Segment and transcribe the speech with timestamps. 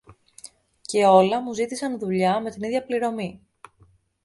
[0.81, 3.41] και όλα μου ζήτησαν δουλειά με την ίδια πληρωμή.